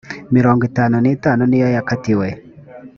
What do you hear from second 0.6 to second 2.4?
itatu n itanu niyo yakatiwe